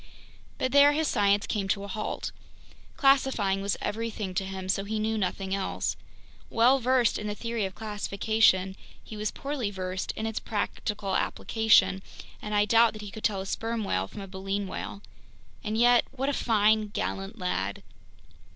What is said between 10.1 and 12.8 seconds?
in its practical application, and I